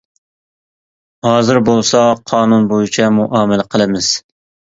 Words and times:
ھازىر 1.27 1.59
بولسا 1.67 2.01
قانۇن 2.33 2.67
بويىچە 2.73 3.11
مۇئامىلە 3.19 3.69
قىلىمىز. 3.77 4.11